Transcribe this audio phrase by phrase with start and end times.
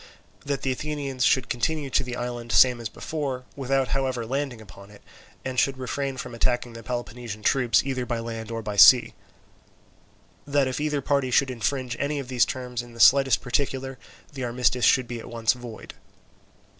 [0.43, 4.89] That the Athenians should continue to the island same as before, without however landing upon
[4.89, 5.03] it,
[5.45, 9.13] and should refrain from attacking the Peloponnesian troops either by land or by sea.
[10.47, 13.99] That if either party should infringe any of these terms in the slightest particular,
[14.33, 15.93] the armistice should be at once void.